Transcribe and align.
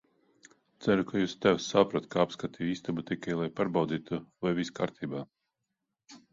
Ceru, 0.85 1.03
ka 1.11 1.21
jūsu 1.21 1.37
tēvs 1.47 1.67
saprot, 1.73 2.07
ka 2.15 2.25
apskatīju 2.25 2.71
istabu 2.77 3.05
tikai, 3.11 3.37
lai 3.43 3.47
pārbaudītu, 3.61 4.23
vai 4.47 4.57
viss 4.63 4.77
kārtībā. 4.83 5.27